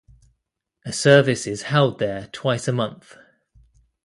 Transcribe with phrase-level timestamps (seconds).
[0.83, 3.17] A service is held there twice a month.